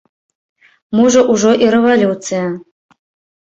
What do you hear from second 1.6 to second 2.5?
і рэвалюцыя.